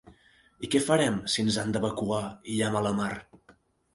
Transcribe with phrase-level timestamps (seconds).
[0.67, 3.13] I què farem, si ens han d'evacuar i hi ha mala mar?